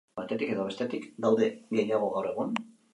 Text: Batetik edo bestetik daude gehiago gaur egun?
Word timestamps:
Batetik 0.19 0.53
edo 0.53 0.65
bestetik 0.69 1.05
daude 1.27 1.53
gehiago 1.79 2.13
gaur 2.19 2.35
egun? 2.35 2.63